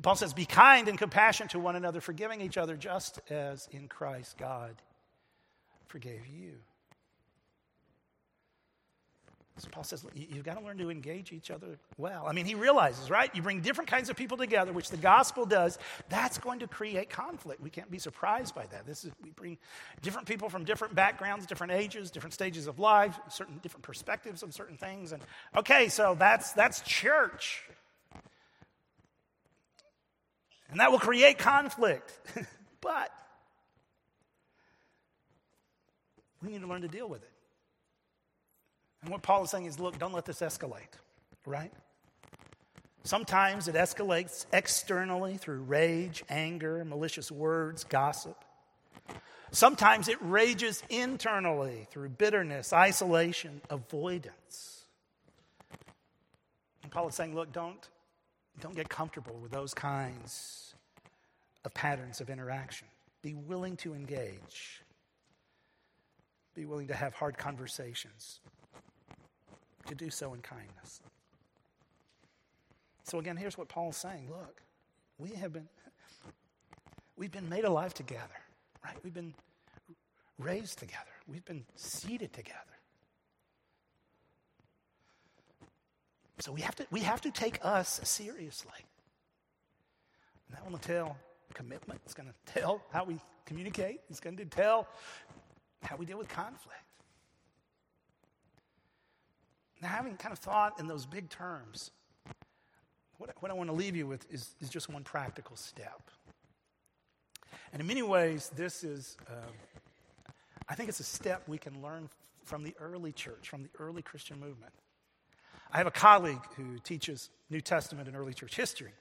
[0.00, 3.88] Paul says, Be kind and compassionate to one another, forgiving each other just as in
[3.88, 4.76] Christ God
[5.88, 6.52] forgave you.
[9.58, 12.26] So Paul says, you've got to learn to engage each other well.
[12.28, 13.34] I mean, he realizes, right?
[13.34, 15.78] You bring different kinds of people together, which the gospel does.
[16.08, 17.60] That's going to create conflict.
[17.60, 18.86] We can't be surprised by that.
[18.86, 19.58] This is we bring
[20.00, 24.52] different people from different backgrounds, different ages, different stages of life, certain different perspectives on
[24.52, 25.12] certain things.
[25.12, 25.22] And
[25.56, 27.64] okay, so that's that's church.
[30.70, 32.12] And that will create conflict.
[32.80, 33.10] but
[36.42, 37.30] we need to learn to deal with it.
[39.02, 40.94] And what Paul is saying is look, don't let this escalate.
[41.46, 41.72] right?
[43.04, 48.44] Sometimes it escalates externally through rage, anger, malicious words, gossip.
[49.50, 54.84] Sometimes it rages internally through bitterness, isolation, avoidance.
[56.82, 57.88] And Paul is saying, look, don't,
[58.60, 60.74] don't get comfortable with those kinds
[61.64, 62.88] of patterns of interaction.
[63.22, 64.82] Be willing to engage.
[66.54, 68.40] Be willing to have hard conversations.
[69.88, 71.00] To do so in kindness.
[73.04, 74.28] So again, here's what Paul's saying.
[74.28, 74.60] Look,
[75.18, 75.66] we have been
[77.16, 78.38] we've been made alive together,
[78.84, 78.96] right?
[79.02, 79.32] We've been
[80.38, 81.10] raised together.
[81.26, 82.58] We've been seated together.
[86.40, 88.84] So we have to we have to take us seriously.
[90.48, 91.16] And that will entail
[91.54, 92.00] commitment.
[92.04, 94.00] It's going to tell how we communicate.
[94.10, 94.86] It's going to tell
[95.82, 96.87] how we deal with conflict.
[99.80, 101.90] Now, having kind of thought in those big terms,
[103.18, 106.10] what, what I want to leave you with is, is just one practical step.
[107.72, 110.30] And in many ways, this is, uh,
[110.68, 112.08] I think it's a step we can learn
[112.44, 114.72] from the early church, from the early Christian movement.
[115.70, 118.92] I have a colleague who teaches New Testament and early church history.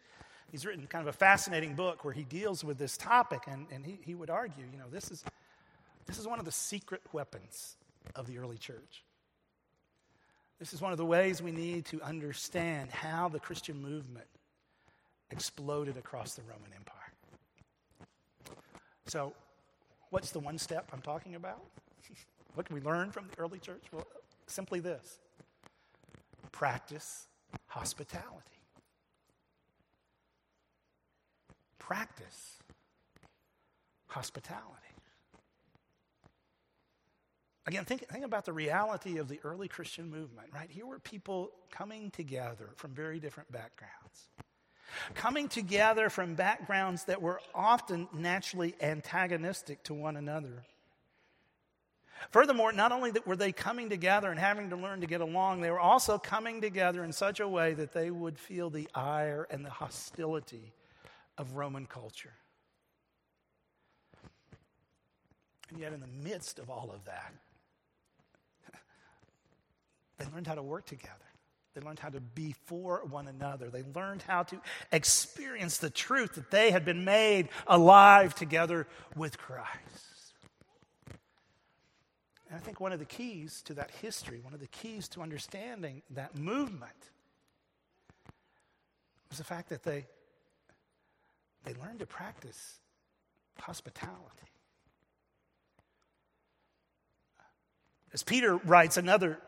[0.51, 3.85] He's written kind of a fascinating book where he deals with this topic, and, and
[3.85, 5.23] he, he would argue, you know, this is,
[6.05, 7.77] this is one of the secret weapons
[8.15, 9.03] of the early church.
[10.59, 14.25] This is one of the ways we need to understand how the Christian movement
[15.29, 16.95] exploded across the Roman Empire.
[19.05, 19.33] So,
[20.09, 21.63] what's the one step I'm talking about?
[22.55, 23.83] what can we learn from the early church?
[23.91, 24.07] Well,
[24.47, 25.19] simply this
[26.51, 27.27] practice
[27.67, 28.41] hospitality.
[31.77, 32.57] Practice
[34.07, 34.86] hospitality.
[37.67, 40.69] Again, think, think about the reality of the early Christian movement, right?
[40.71, 44.29] Here were people coming together from very different backgrounds,
[45.15, 50.63] coming together from backgrounds that were often naturally antagonistic to one another.
[52.31, 55.69] Furthermore, not only were they coming together and having to learn to get along, they
[55.69, 59.65] were also coming together in such a way that they would feel the ire and
[59.65, 60.73] the hostility
[61.37, 62.33] of Roman culture.
[65.69, 67.33] And yet, in the midst of all of that,
[70.17, 71.13] they learned how to work together.
[71.73, 73.69] They learned how to be for one another.
[73.69, 74.59] They learned how to
[74.91, 80.33] experience the truth that they had been made alive together with Christ.
[82.49, 85.21] And I think one of the keys to that history, one of the keys to
[85.21, 86.91] understanding that movement,
[89.29, 90.07] was the fact that they,
[91.63, 92.79] they learned to practice
[93.59, 94.15] hospitality.
[98.13, 99.39] As Peter writes, another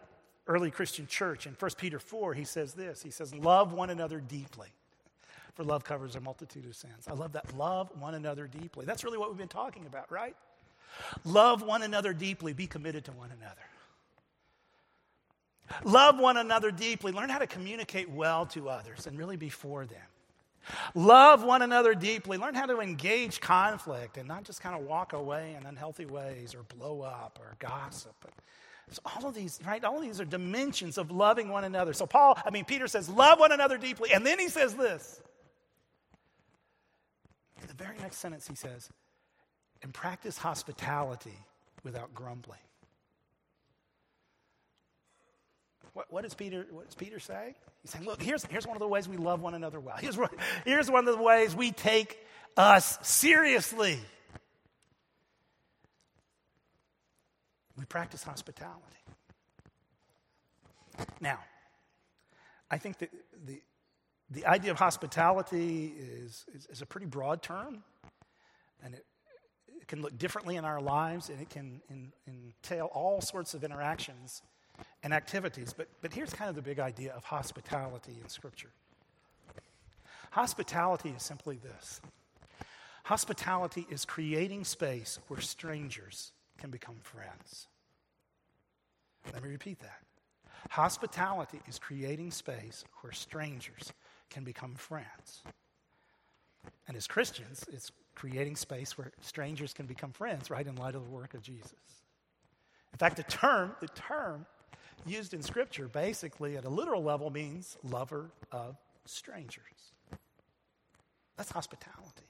[0.49, 1.45] early Christian church.
[1.45, 4.67] In 1 Peter 4, he says this He says, Love one another deeply,
[5.53, 7.07] for love covers a multitude of sins.
[7.07, 7.55] I love that.
[7.55, 8.85] Love one another deeply.
[8.85, 10.35] That's really what we've been talking about, right?
[11.23, 13.62] Love one another deeply, be committed to one another.
[15.83, 17.12] Love one another deeply.
[17.12, 20.01] Learn how to communicate well to others and really be for them.
[20.95, 22.38] Love one another deeply.
[22.38, 26.55] Learn how to engage conflict and not just kind of walk away in unhealthy ways
[26.55, 28.15] or blow up or gossip.
[28.91, 29.84] So all of these, right?
[29.84, 31.93] All of these are dimensions of loving one another.
[31.93, 34.12] So Paul, I mean, Peter says, love one another deeply.
[34.13, 35.21] And then he says this.
[37.62, 38.89] In the very next sentence, he says,
[39.84, 41.38] and practice hospitality
[41.84, 42.60] without grumbling.
[45.93, 47.56] What, what, does Peter, what does Peter say?
[47.82, 49.97] He's saying, look, here's, here's one of the ways we love one another well.
[50.02, 50.17] Here's,
[50.65, 52.17] here's one of the ways we take
[52.58, 53.99] us seriously.
[57.89, 59.04] Practice hospitality.
[61.19, 61.39] Now,
[62.71, 63.10] I think that
[63.45, 63.62] the,
[64.30, 67.84] the idea of hospitality is, is, is a pretty broad term,
[68.84, 69.06] and it,
[69.67, 73.63] it, can look differently in our lives, and it can in, entail all sorts of
[73.63, 74.43] interactions
[75.04, 75.73] and activities.
[75.73, 78.69] But, but here's kind of the big idea of hospitality in Scripture
[80.32, 82.02] hospitality is simply this
[83.04, 87.67] hospitality is creating space where strangers can become friends.
[89.34, 89.99] Let me repeat that.
[90.69, 93.93] Hospitality is creating space where strangers
[94.29, 95.43] can become friends.
[96.88, 101.03] And as Christians, it's creating space where strangers can become friends, right, in light of
[101.03, 101.73] the work of Jesus.
[102.91, 104.45] In fact, the term, the term
[105.05, 109.93] used in Scripture basically at a literal level means lover of strangers.
[111.38, 112.27] That's hospitality.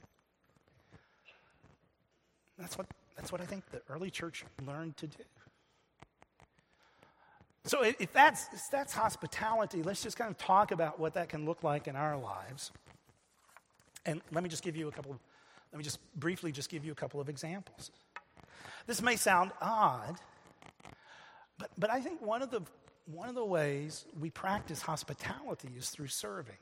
[2.57, 5.23] That's what, that's what I think the early church learned to do.
[7.65, 11.45] So, if that's, if that's hospitality, let's just kind of talk about what that can
[11.45, 12.71] look like in our lives.
[14.05, 15.19] And let me just give you a couple,
[15.71, 17.91] let me just briefly just give you a couple of examples.
[18.87, 20.15] This may sound odd,
[21.57, 22.61] but, but I think one of, the,
[23.05, 26.55] one of the ways we practice hospitality is through serving.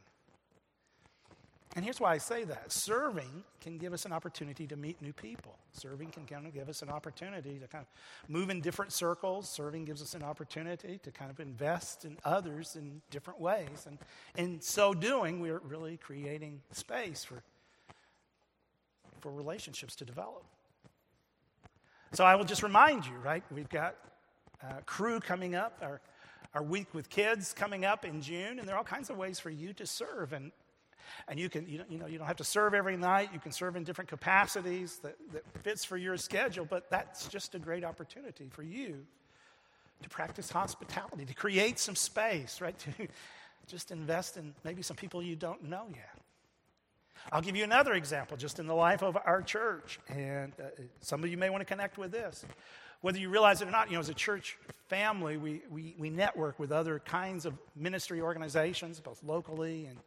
[1.78, 5.14] And here's why I say that serving can give us an opportunity to meet new
[5.14, 5.56] people.
[5.74, 9.48] Serving can kind of give us an opportunity to kind of move in different circles.
[9.48, 13.86] Serving gives us an opportunity to kind of invest in others in different ways.
[13.86, 14.00] And
[14.38, 17.44] in so doing, we're really creating space for,
[19.20, 20.46] for relationships to develop.
[22.14, 23.44] So I will just remind you, right?
[23.52, 23.98] We've got
[24.88, 26.02] Cru coming up, our,
[26.56, 29.40] our week with kids coming up in June, and there are all kinds of ways
[29.40, 30.34] for you to serve.
[30.34, 30.52] And
[31.28, 33.30] and you can, you know, you, know, you don't have to serve every night.
[33.34, 37.56] You can serve in different capacities that, that fits for your schedule, but that's just
[37.56, 39.06] a great opportunity for you
[40.04, 42.76] to practice hospitality, to create some space, right?
[42.98, 46.18] To just invest in maybe some people you don't know yet.
[47.34, 50.70] I'll give you another example just in the life of our church, and uh,
[51.02, 52.46] some of you may want to connect with this.
[53.02, 56.10] Whether you realize it or not, you know, as a church family, we, we, we
[56.10, 59.98] network with other kinds of ministry organizations, both locally and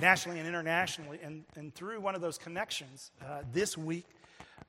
[0.00, 1.18] nationally and internationally.
[1.22, 4.06] And, and through one of those connections, uh, this week,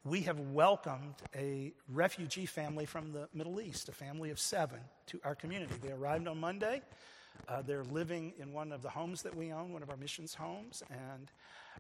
[0.04, 5.20] we have welcomed a refugee family from the Middle East, a family of seven, to
[5.24, 5.74] our community.
[5.82, 6.82] They arrived on Monday.
[7.48, 10.34] Uh, they're living in one of the homes that we own, one of our missions
[10.34, 10.84] homes.
[10.90, 11.32] And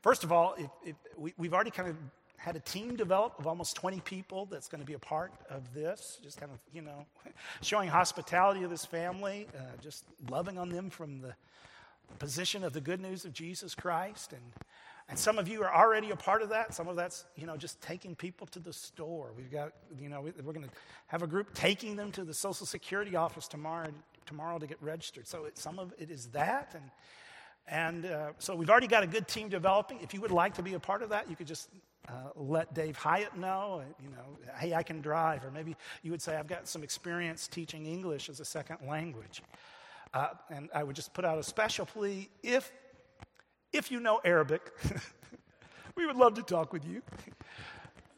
[0.01, 0.55] first of all,
[1.17, 1.95] we, we've already kind of
[2.37, 5.73] had a team develop of almost 20 people that's going to be a part of
[5.73, 7.05] this, just kind of, you know,
[7.61, 11.33] showing hospitality to this family, uh, just loving on them from the
[12.17, 14.33] position of the good news of Jesus Christ.
[14.33, 14.41] And,
[15.07, 16.73] and some of you are already a part of that.
[16.73, 19.31] Some of that's, you know, just taking people to the store.
[19.35, 20.71] We've got, you know, we're going to
[21.07, 23.89] have a group taking them to the Social Security office tomorrow,
[24.25, 25.27] tomorrow to get registered.
[25.27, 26.75] So it, some of it is that.
[26.75, 26.91] And,
[27.67, 29.99] and uh, so we've already got a good team developing.
[30.01, 31.69] If you would like to be a part of that, you could just
[32.07, 35.45] uh, let Dave Hyatt know, you know, hey, I can drive.
[35.45, 39.43] Or maybe you would say, I've got some experience teaching English as a second language.
[40.13, 42.71] Uh, and I would just put out a special plea if,
[43.71, 44.61] if you know Arabic,
[45.95, 47.01] we would love to talk with you.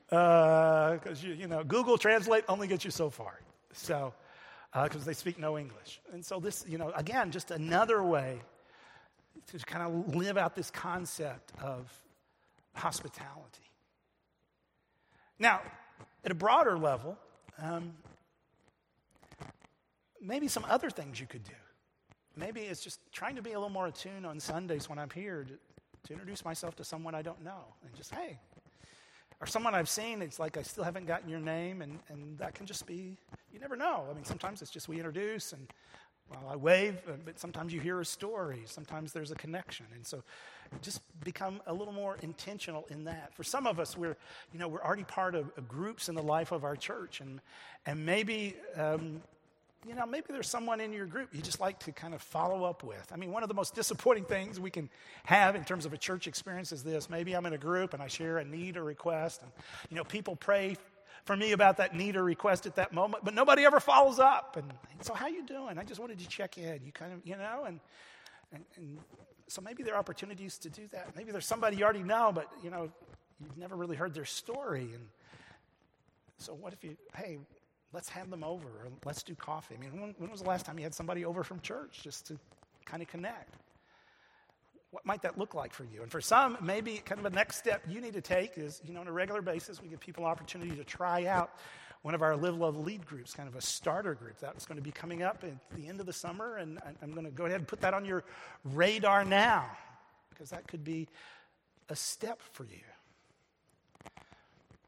[0.09, 3.39] Because, uh, you, you know, Google Translate only gets you so far.
[3.73, 4.13] So,
[4.73, 5.99] because uh, they speak no English.
[6.13, 8.41] And so, this, you know, again, just another way
[9.47, 11.91] to kind of live out this concept of
[12.73, 13.71] hospitality.
[15.39, 15.61] Now,
[16.23, 17.17] at a broader level,
[17.61, 17.93] um,
[20.21, 21.53] maybe some other things you could do.
[22.35, 25.43] Maybe it's just trying to be a little more attuned on Sundays when I'm here
[25.43, 25.53] to,
[26.07, 28.39] to introduce myself to someone I don't know and just, hey,
[29.41, 32.53] or someone I've seen, it's like I still haven't gotten your name, and, and that
[32.53, 33.17] can just be,
[33.51, 34.05] you never know.
[34.09, 35.67] I mean, sometimes it's just we introduce and,
[36.29, 38.61] well, I wave, uh, but sometimes you hear a story.
[38.65, 39.87] Sometimes there's a connection.
[39.93, 40.23] And so
[40.81, 43.33] just become a little more intentional in that.
[43.35, 44.15] For some of us, we're,
[44.53, 47.41] you know, we're already part of, of groups in the life of our church, and,
[47.85, 49.21] and maybe um,
[49.87, 52.63] you know, maybe there's someone in your group you just like to kind of follow
[52.63, 53.11] up with.
[53.11, 54.89] I mean, one of the most disappointing things we can
[55.23, 57.09] have in terms of a church experience is this.
[57.09, 59.51] Maybe I'm in a group and I share a need or request, and,
[59.89, 60.77] you know, people pray
[61.25, 64.57] for me about that need or request at that moment, but nobody ever follows up.
[64.57, 65.77] And so, how you doing?
[65.77, 66.81] I just wanted to check in.
[66.85, 67.79] You kind of, you know, and,
[68.53, 68.97] and, and
[69.47, 71.15] so maybe there are opportunities to do that.
[71.15, 72.91] Maybe there's somebody you already know, but, you know,
[73.39, 74.89] you've never really heard their story.
[74.93, 75.07] And
[76.37, 77.37] so, what if you, hey,
[77.93, 79.75] let's have them over or let's do coffee.
[79.75, 82.27] I mean, when, when, was the last time you had somebody over from church just
[82.27, 82.37] to
[82.85, 83.55] kind of connect?
[84.91, 86.01] What might that look like for you?
[86.01, 88.93] And for some, maybe kind of a next step you need to take is, you
[88.93, 91.51] know, on a regular basis, we give people opportunity to try out
[92.01, 94.37] one of our Live Love Lead groups, kind of a starter group.
[94.39, 97.25] That's going to be coming up at the end of the summer, and I'm going
[97.25, 98.23] to go ahead and put that on your
[98.63, 99.65] radar now
[100.29, 101.07] because that could be
[101.89, 102.79] a step for you.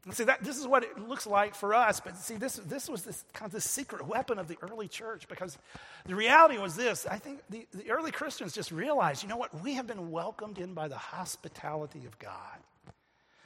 [0.04, 2.00] And see, that, this is what it looks like for us.
[2.00, 5.26] But see, this, this was this kind of the secret weapon of the early church
[5.28, 5.56] because
[6.04, 7.06] the reality was this.
[7.06, 9.62] I think the, the early Christians just realized, you know what?
[9.62, 12.58] We have been welcomed in by the hospitality of God.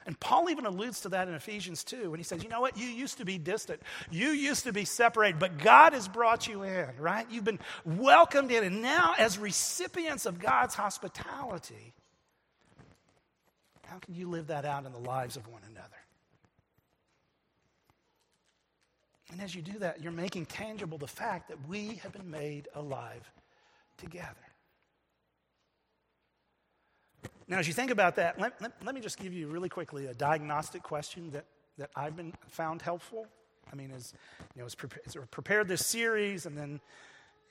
[0.04, 2.78] And Paul even alludes to that in Ephesians 2 when he says, You know what?
[2.78, 3.82] You used to be distant.
[4.10, 7.26] You used to be separated, but God has brought you in, right?
[7.30, 8.64] You've been welcomed in.
[8.64, 11.92] And now, as recipients of God's hospitality,
[13.86, 15.88] how can you live that out in the lives of one another?
[19.30, 22.68] And as you do that, you're making tangible the fact that we have been made
[22.74, 23.30] alive
[23.98, 24.34] together.
[27.46, 30.06] Now, as you think about that, let, let, let, me just give you really quickly
[30.06, 31.46] a diagnostic question that,
[31.78, 33.26] that I've been found helpful.
[33.72, 34.12] I mean, as
[34.54, 36.80] you know, as, pre- as prepared this series and then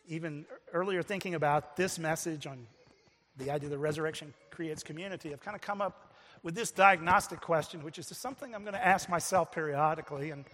[0.08, 2.68] even earlier thinking about this message on
[3.38, 6.14] the idea that resurrection creates community, I've kind of come up
[6.44, 10.30] with this diagnostic question, which is something I'm going to ask myself periodically.
[10.30, 10.46] And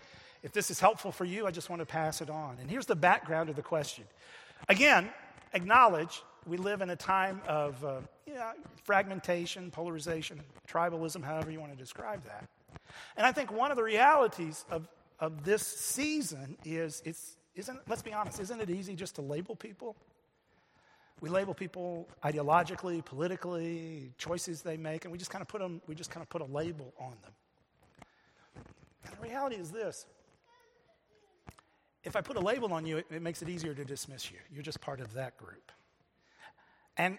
[0.43, 2.57] if this is helpful for you, I just want to pass it on.
[2.59, 4.03] And here's the background of the question.
[4.67, 5.09] Again,
[5.53, 8.01] acknowledge we live in a time of uh,
[8.83, 12.47] fragmentation, polarization, tribalism, however you want to describe that.
[13.15, 14.87] And I think one of the realities of,
[15.19, 19.55] of this season is it's, isn't, let's be honest, isn't it easy just to label
[19.55, 19.95] people?
[21.21, 25.81] We label people ideologically, politically, choices they make, and we just kind of put them,
[25.87, 27.31] we just kind of put a label on them.
[29.05, 30.05] And the reality is this
[32.03, 34.37] if I put a label on you, it, it makes it easier to dismiss you.
[34.51, 35.71] You're just part of that group.
[36.97, 37.17] And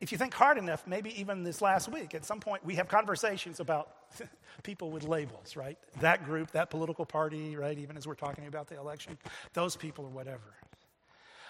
[0.00, 2.88] if you think hard enough, maybe even this last week, at some point, we have
[2.88, 3.90] conversations about
[4.62, 5.76] people with labels, right?
[6.00, 7.76] That group, that political party, right?
[7.76, 9.18] Even as we're talking about the election,
[9.52, 10.54] those people or whatever.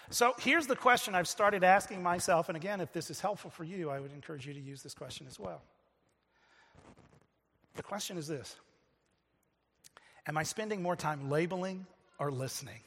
[0.09, 3.63] So here's the question I've started asking myself, and again, if this is helpful for
[3.63, 5.61] you, I would encourage you to use this question as well.
[7.75, 8.57] The question is this
[10.27, 11.85] Am I spending more time labeling
[12.21, 12.79] or listening?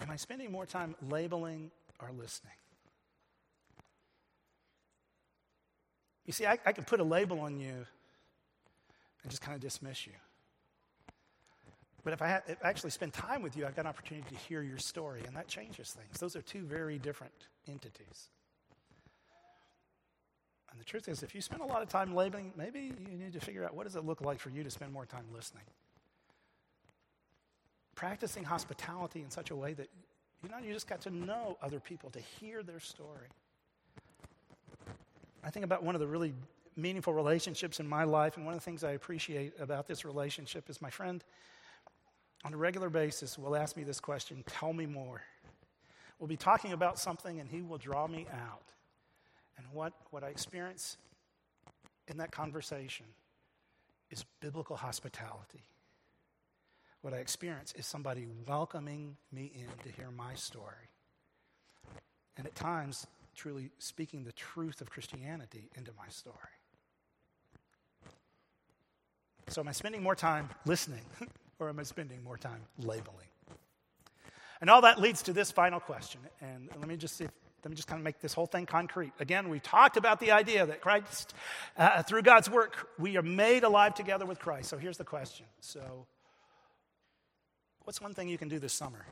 [0.00, 2.52] Am I spending more time labeling or listening?
[6.24, 7.74] You see, I, I can put a label on you
[9.22, 10.12] and just kind of dismiss you.
[12.04, 14.28] But if I, ha- if I, actually spend time with you, I've got an opportunity
[14.30, 16.20] to hear your story, and that changes things.
[16.20, 17.32] Those are two very different
[17.68, 18.28] entities.
[20.70, 23.32] And the truth is, if you spend a lot of time labeling, maybe you need
[23.32, 25.64] to figure out what does it look like for you to spend more time listening.
[27.96, 29.88] Practicing hospitality in such a way that
[30.42, 33.26] you know you just got to know other people, to hear their story.
[35.42, 36.32] I think about one of the really
[36.76, 40.68] meaningful relationships in my life, and one of the things I appreciate about this relationship
[40.70, 41.24] is my friend,
[42.44, 45.22] on a regular basis, will ask me this question Tell me more.
[46.18, 48.72] We'll be talking about something, and he will draw me out.
[49.58, 50.98] And what, what I experience
[52.08, 53.06] in that conversation
[54.10, 55.64] is biblical hospitality.
[57.06, 60.90] What I experience is somebody welcoming me in to hear my story.
[62.36, 66.34] And at times, truly speaking the truth of Christianity into my story.
[69.46, 71.02] So, am I spending more time listening
[71.60, 73.28] or am I spending more time labeling?
[74.60, 76.22] And all that leads to this final question.
[76.40, 77.30] And let me just see if,
[77.62, 79.12] let me just kind of make this whole thing concrete.
[79.20, 81.34] Again, we talked about the idea that Christ,
[81.78, 84.68] uh, through God's work, we are made alive together with Christ.
[84.68, 85.46] So here's the question.
[85.60, 86.08] So,
[87.86, 89.06] what's one thing you can do this summer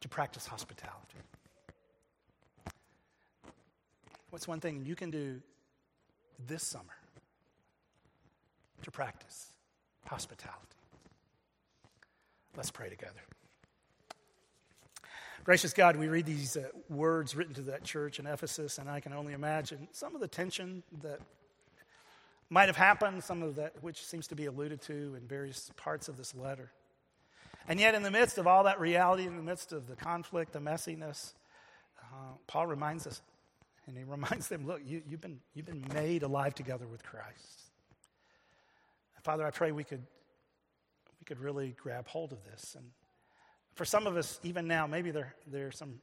[0.00, 0.98] to practice hospitality?
[4.30, 5.40] What's one thing you can do
[6.44, 6.96] this summer
[8.82, 9.52] to practice
[10.04, 10.58] hospitality?
[12.56, 13.20] Let's pray together.
[15.44, 18.98] Gracious God, we read these uh, words written to that church in Ephesus, and I
[18.98, 21.20] can only imagine some of the tension that
[22.52, 26.08] might have happened, some of that which seems to be alluded to in various parts
[26.08, 26.70] of this letter.
[27.66, 30.52] And yet, in the midst of all that reality, in the midst of the conflict,
[30.52, 31.32] the messiness,
[31.98, 33.22] uh, Paul reminds us
[33.86, 37.70] and he reminds them, look, you, have been, you've been made alive together with Christ.
[39.22, 40.02] Father, I pray we could,
[41.20, 42.74] we could really grab hold of this.
[42.76, 42.84] And
[43.76, 46.00] for some of us, even now, maybe there, there are some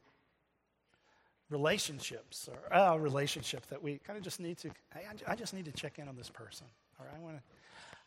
[1.49, 5.53] relationships or uh, a relationship that we kind of just need to, hey, I just
[5.53, 6.67] need to check in on this person.
[6.99, 7.43] Or I want to,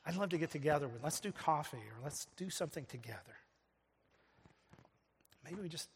[0.06, 3.18] I'd love to get together with, let's do coffee or let's do something together.
[5.44, 5.88] Maybe we just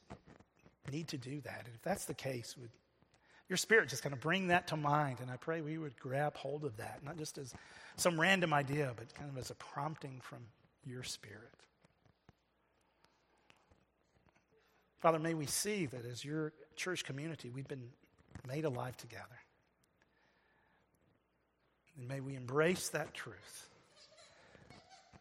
[0.91, 1.63] need to do that.
[1.67, 2.71] And if that's the case, would
[3.49, 5.19] your spirit just kind of bring that to mind.
[5.21, 7.55] And I pray we would grab hold of that, not just as
[7.97, 10.41] some random idea, but kind of as a prompting from
[10.85, 11.55] your spirit.
[14.99, 17.91] Father, may we see that as your church community, we've been
[18.49, 19.25] made alive together.
[21.99, 23.69] And may we embrace that truth.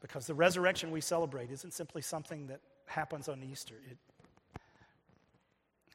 [0.01, 3.75] Because the resurrection we celebrate isn't simply something that happens on Easter.
[3.89, 3.97] It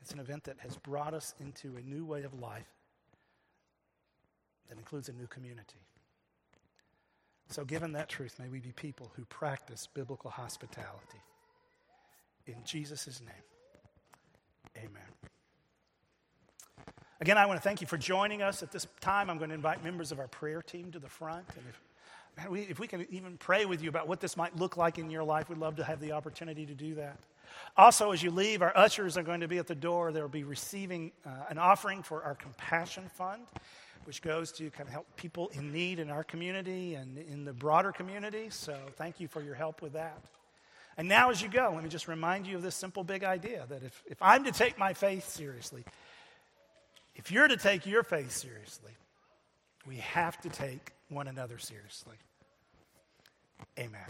[0.00, 2.66] it's an event that has brought us into a new way of life
[4.68, 5.78] that includes a new community.
[7.48, 11.20] So, given that truth, may we be people who practice biblical hospitality.
[12.46, 13.28] In Jesus' name,
[14.76, 15.02] amen.
[17.20, 19.28] Again, I want to thank you for joining us at this time.
[19.28, 21.44] I'm going to invite members of our prayer team to the front.
[21.54, 21.80] And if,
[22.38, 24.98] man, we, if we can even pray with you about what this might look like
[24.98, 27.18] in your life, we'd love to have the opportunity to do that.
[27.76, 30.12] Also, as you leave, our ushers are going to be at the door.
[30.12, 33.42] They'll be receiving uh, an offering for our Compassion Fund,
[34.04, 37.52] which goes to kind of help people in need in our community and in the
[37.52, 38.48] broader community.
[38.48, 40.18] So, thank you for your help with that.
[40.96, 43.66] And now, as you go, let me just remind you of this simple big idea
[43.68, 45.84] that if, if I'm to take my faith seriously,
[47.20, 48.92] if you're to take your faith seriously,
[49.86, 52.16] we have to take one another seriously.
[53.78, 54.00] Amen.